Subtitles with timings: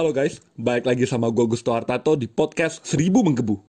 [0.00, 3.68] Halo guys, balik lagi sama gue Gusto Hartato di podcast Seribu Menggebu.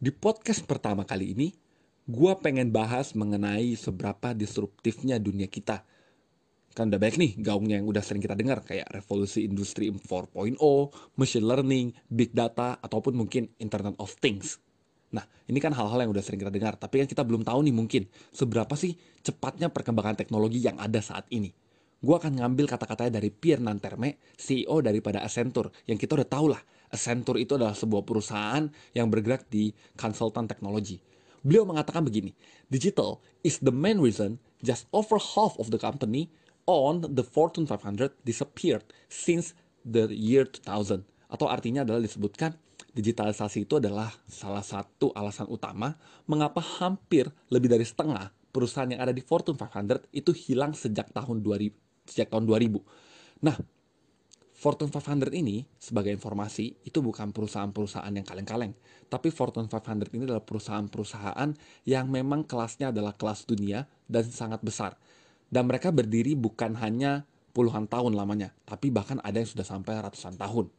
[0.00, 1.52] Di podcast pertama kali ini,
[2.08, 5.84] gue pengen bahas mengenai seberapa disruptifnya dunia kita.
[6.72, 10.56] Kan udah banyak nih gaungnya yang udah sering kita dengar kayak revolusi industri 4.0,
[11.20, 14.56] machine learning, big data, ataupun mungkin Internet of Things.
[15.14, 17.74] Nah, ini kan hal-hal yang udah sering kita dengar, tapi kan kita belum tahu nih
[17.74, 18.02] mungkin
[18.34, 21.54] seberapa sih cepatnya perkembangan teknologi yang ada saat ini.
[22.02, 26.60] Gue akan ngambil kata-katanya dari Pierre Nanterme, CEO daripada Accenture, yang kita udah tahu lah,
[26.90, 30.98] Accenture itu adalah sebuah perusahaan yang bergerak di konsultan teknologi.
[31.46, 32.34] Beliau mengatakan begini,
[32.66, 36.28] digital is the main reason just over half of the company
[36.66, 39.54] on the Fortune 500 disappeared since
[39.86, 41.04] the year 2000.
[41.28, 42.56] Atau artinya adalah disebutkan
[42.94, 45.98] digitalisasi itu adalah salah satu alasan utama
[46.30, 51.42] mengapa hampir lebih dari setengah perusahaan yang ada di Fortune 500 itu hilang sejak tahun
[51.42, 51.74] 2000
[52.06, 52.78] sejak tahun 2000.
[53.42, 53.56] Nah,
[54.54, 58.72] Fortune 500 ini sebagai informasi itu bukan perusahaan-perusahaan yang kaleng-kaleng,
[59.10, 61.50] tapi Fortune 500 ini adalah perusahaan-perusahaan
[61.84, 64.94] yang memang kelasnya adalah kelas dunia dan sangat besar.
[65.50, 70.38] Dan mereka berdiri bukan hanya puluhan tahun lamanya, tapi bahkan ada yang sudah sampai ratusan
[70.38, 70.70] tahun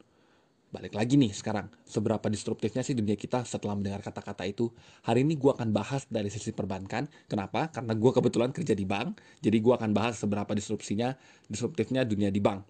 [0.75, 4.67] balik lagi nih sekarang seberapa disruptifnya sih dunia kita setelah mendengar kata-kata itu?
[5.07, 7.07] Hari ini gue akan bahas dari sisi perbankan.
[7.31, 7.71] Kenapa?
[7.71, 11.15] Karena gue kebetulan kerja di bank jadi gue akan bahas seberapa disrupsinya
[11.47, 12.67] disruptifnya dunia di bank.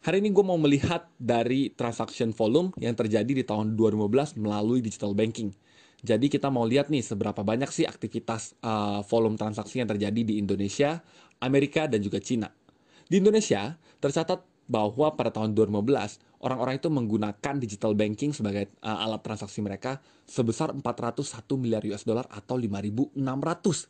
[0.00, 5.12] Hari ini gue mau melihat dari transaction volume yang terjadi di tahun 2015 melalui digital
[5.12, 5.52] banking.
[6.00, 10.40] Jadi kita mau lihat nih seberapa banyak sih aktivitas uh, volume transaksi yang terjadi di
[10.40, 11.04] Indonesia,
[11.44, 12.48] Amerika, dan juga Cina.
[13.04, 14.40] Di Indonesia, tercatat
[14.70, 19.98] bahwa pada tahun 2015 orang-orang itu menggunakan digital banking sebagai uh, alat transaksi mereka
[20.30, 21.26] sebesar 401
[21.58, 23.18] miliar US dollar atau 5.600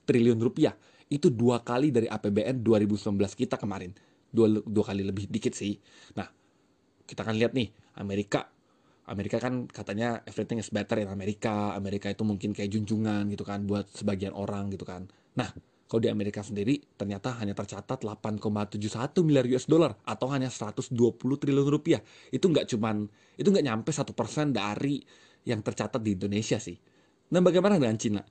[0.08, 0.72] triliun rupiah.
[1.12, 3.92] Itu dua kali dari APBN 2019 kita kemarin.
[4.32, 5.76] Dua, dua kali lebih dikit sih.
[6.16, 6.24] Nah,
[7.04, 7.68] kita akan lihat nih,
[8.00, 8.48] Amerika.
[9.10, 11.76] Amerika kan katanya everything is better in Amerika.
[11.76, 15.10] Amerika itu mungkin kayak junjungan gitu kan buat sebagian orang gitu kan.
[15.34, 15.50] Nah,
[15.90, 18.78] kalau di Amerika sendiri ternyata hanya tercatat 8,71
[19.26, 21.98] miliar US dollar atau hanya 120 triliun rupiah.
[22.30, 25.02] Itu nggak cuman itu nggak nyampe satu persen dari
[25.42, 26.78] yang tercatat di Indonesia sih.
[27.34, 28.22] Nah bagaimana dengan Cina?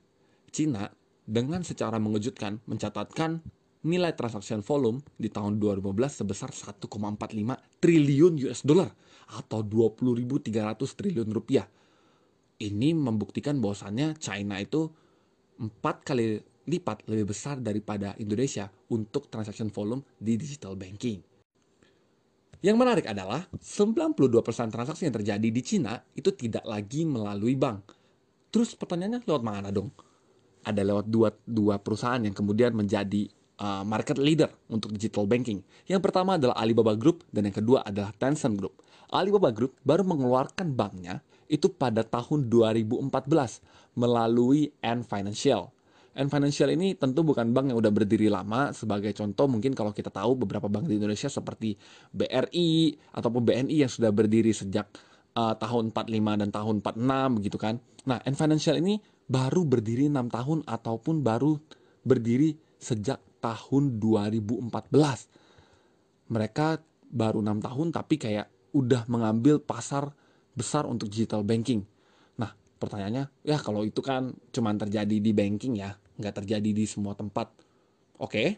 [0.48, 0.88] Cina
[1.28, 3.44] dengan secara mengejutkan mencatatkan
[3.84, 6.88] nilai transaction volume di tahun 2015 sebesar 1,45
[7.76, 8.88] triliun US dollar
[9.36, 11.68] atau 20.300 triliun rupiah.
[12.56, 14.88] Ini membuktikan bahwasannya China itu
[15.60, 21.18] empat kali lipat lebih besar daripada Indonesia untuk transaction volume di digital banking.
[22.60, 27.96] Yang menarik adalah 92% transaksi yang terjadi di Cina itu tidak lagi melalui bank.
[28.52, 29.88] Terus pertanyaannya lewat mana dong?
[30.60, 35.64] Ada lewat dua, dua perusahaan yang kemudian menjadi uh, market leader untuk digital banking.
[35.88, 38.76] Yang pertama adalah Alibaba Group dan yang kedua adalah Tencent Group.
[39.08, 43.00] Alibaba Group baru mengeluarkan banknya itu pada tahun 2014
[43.96, 45.72] melalui Ant Financial
[46.20, 48.76] And Financial ini tentu bukan bank yang udah berdiri lama.
[48.76, 51.72] Sebagai contoh mungkin kalau kita tahu beberapa bank di Indonesia seperti
[52.12, 54.84] BRI ataupun BNI yang sudah berdiri sejak
[55.32, 57.80] uh, tahun 45 dan tahun 46 begitu kan.
[58.04, 59.00] Nah, N Financial ini
[59.32, 61.56] baru berdiri 6 tahun ataupun baru
[62.04, 64.76] berdiri sejak tahun 2014.
[66.36, 66.66] Mereka
[67.16, 70.12] baru 6 tahun tapi kayak udah mengambil pasar
[70.52, 71.80] besar untuk digital banking
[72.80, 77.50] pertanyaannya ya kalau itu kan cuma terjadi di banking ya nggak terjadi di semua tempat
[78.20, 78.48] oke okay.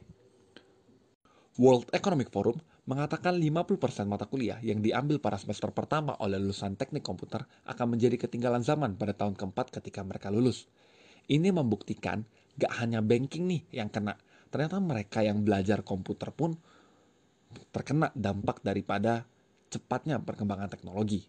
[1.61, 3.79] World Economic Forum mengatakan 50%
[4.11, 8.99] mata kuliah yang diambil para semester pertama oleh lulusan teknik komputer akan menjadi ketinggalan zaman
[8.99, 10.67] pada tahun keempat ketika mereka lulus.
[11.31, 12.27] Ini membuktikan
[12.59, 14.19] gak hanya banking nih yang kena,
[14.51, 16.59] ternyata mereka yang belajar komputer pun
[17.71, 19.29] terkena dampak daripada
[19.71, 21.23] cepatnya perkembangan teknologi.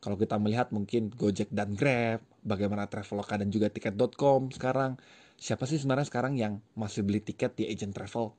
[0.00, 4.96] Kalau kita melihat mungkin Gojek dan Grab, bagaimana Traveloka dan juga tiket.com sekarang.
[5.36, 8.32] Siapa sih sebenarnya sekarang yang masih beli tiket di agent travel?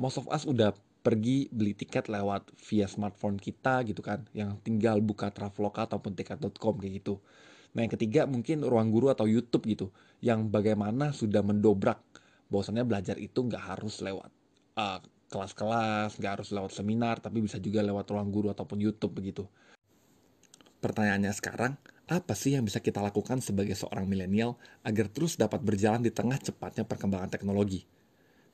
[0.00, 0.72] Most of us udah
[1.04, 6.80] pergi beli tiket lewat via smartphone kita gitu kan, yang tinggal buka Traveloka ataupun tiket.com
[6.80, 7.20] kayak gitu.
[7.76, 9.92] Nah yang ketiga mungkin ruang guru atau YouTube gitu,
[10.24, 12.00] yang bagaimana sudah mendobrak
[12.48, 14.32] bahwasannya belajar itu nggak harus lewat
[14.80, 19.44] uh, kelas-kelas, nggak harus lewat seminar, tapi bisa juga lewat ruang guru ataupun YouTube begitu.
[20.84, 21.80] Pertanyaannya sekarang,
[22.12, 26.36] apa sih yang bisa kita lakukan sebagai seorang milenial agar terus dapat berjalan di tengah
[26.36, 27.88] cepatnya perkembangan teknologi?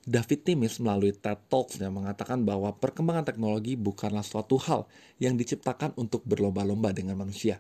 [0.07, 4.87] David Timis melalui TED Talks-nya mengatakan bahwa perkembangan teknologi bukanlah suatu hal
[5.19, 7.59] yang diciptakan untuk berlomba-lomba dengan manusia,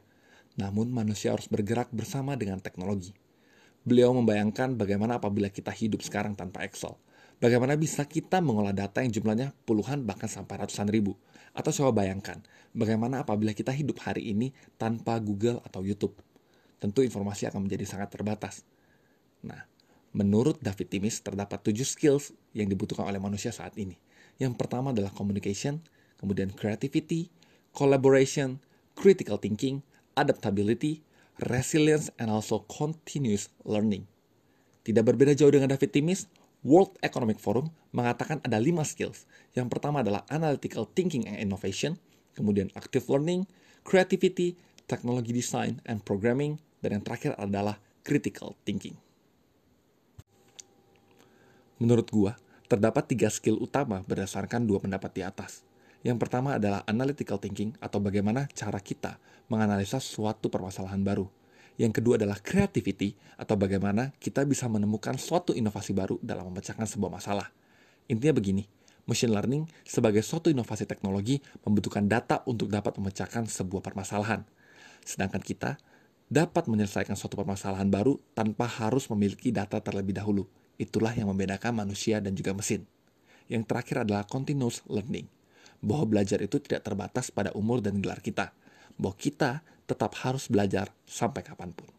[0.54, 3.10] namun manusia harus bergerak bersama dengan teknologi.
[3.80, 6.94] beliau membayangkan bagaimana apabila kita hidup sekarang tanpa Excel.
[7.40, 11.16] Bagaimana bisa kita mengolah data yang jumlahnya puluhan bahkan sampai ratusan ribu.
[11.50, 12.38] Atau coba bayangkan,
[12.72, 16.14] bagaimana apabila kita hidup hari ini tanpa Google atau YouTube.
[16.78, 18.64] Tentu informasi akan menjadi sangat terbatas.
[19.44, 19.66] Nah,
[20.16, 23.98] menurut David Timis terdapat tujuh skills yang dibutuhkan oleh manusia saat ini.
[24.40, 25.84] Yang pertama adalah communication,
[26.16, 27.28] kemudian creativity,
[27.76, 28.62] collaboration,
[28.96, 29.84] critical thinking,
[30.16, 31.04] adaptability,
[31.48, 34.08] resilience, and also continuous learning.
[34.80, 36.24] Tidak berbeda jauh dengan David Timis,
[36.60, 39.24] World Economic Forum mengatakan ada lima skills.
[39.56, 41.96] Yang pertama adalah analytical thinking and innovation,
[42.36, 43.48] kemudian active learning,
[43.82, 48.96] creativity, technology design and programming, dan yang terakhir adalah critical thinking.
[51.80, 52.36] Menurut gua,
[52.68, 55.64] terdapat tiga skill utama berdasarkan dua pendapat di atas.
[56.04, 59.16] Yang pertama adalah analytical thinking atau bagaimana cara kita
[59.48, 61.39] menganalisa suatu permasalahan baru.
[61.78, 67.10] Yang kedua adalah creativity atau bagaimana kita bisa menemukan suatu inovasi baru dalam memecahkan sebuah
[67.12, 67.48] masalah.
[68.10, 68.66] Intinya begini,
[69.06, 74.42] machine learning sebagai suatu inovasi teknologi membutuhkan data untuk dapat memecahkan sebuah permasalahan.
[75.06, 75.80] Sedangkan kita
[76.30, 80.46] dapat menyelesaikan suatu permasalahan baru tanpa harus memiliki data terlebih dahulu.
[80.78, 82.86] Itulah yang membedakan manusia dan juga mesin.
[83.50, 85.26] Yang terakhir adalah continuous learning
[85.82, 88.54] bahwa belajar itu tidak terbatas pada umur dan gelar kita,
[88.94, 91.90] bahwa kita tetap harus belajar sampai kapan pun.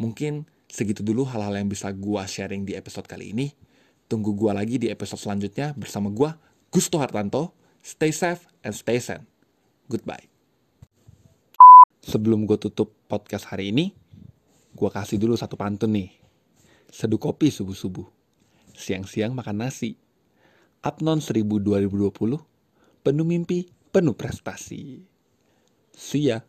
[0.00, 3.52] Mungkin segitu dulu hal-hal yang bisa gua sharing di episode kali ini.
[4.08, 6.40] Tunggu gua lagi di episode selanjutnya bersama gua,
[6.72, 7.52] Gusto Hartanto.
[7.84, 9.28] Stay safe and stay sane.
[9.86, 10.26] Goodbye.
[12.02, 13.94] Sebelum gue tutup podcast hari ini,
[14.74, 16.10] gue kasih dulu satu pantun nih.
[16.90, 18.06] Seduh kopi subuh-subuh.
[18.74, 19.94] Siang-siang makan nasi
[20.86, 22.38] Apnon 1000 2020,
[23.02, 25.02] penuh mimpi, penuh prestasi.
[25.96, 26.42] 谁呀